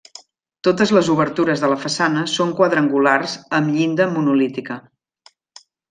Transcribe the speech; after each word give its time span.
Totes 0.67 0.93
les 0.97 1.11
obertures 1.15 1.61
de 1.65 1.69
la 1.73 1.77
façana 1.83 2.23
són 2.37 2.55
quadrangulars 2.61 3.37
amb 3.61 3.71
llinda 3.79 4.09
monolítica. 4.19 4.81